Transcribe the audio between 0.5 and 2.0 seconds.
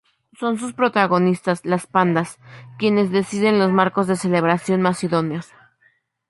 sus protagonistas, las